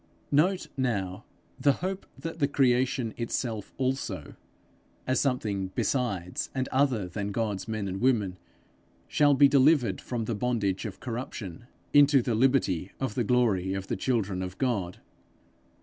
[0.31, 1.25] Note now
[1.59, 4.33] 'the hope that the creation itself also,'
[5.05, 8.39] as something besides and other than God's men and women,
[9.07, 13.85] 'shall be delivered from the bondage of corruption, into the liberty of the glory of
[13.89, 14.99] the children of God.'